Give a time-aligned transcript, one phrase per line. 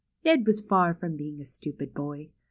[0.25, 2.31] Ned was far from being a stupid boy.